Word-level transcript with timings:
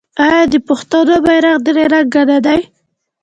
آیا 0.25 0.41
د 0.51 0.55
پښتنو 0.67 1.15
بیرغ 1.25 1.57
درې 1.67 1.83
رنګه 1.93 2.21
نه 2.29 2.37
دی؟ 2.45 2.59